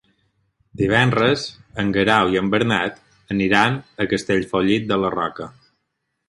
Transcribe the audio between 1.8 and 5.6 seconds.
en Guerau i en Bernat aniran a Castellfollit de la Roca.